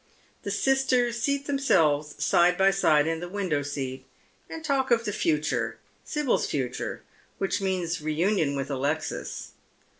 [0.41, 4.07] The sisters seat themselves side by side in the window seat,
[4.49, 7.03] and talk of the future, Sibyl's future,
[7.37, 9.51] which means reunion with Alexis.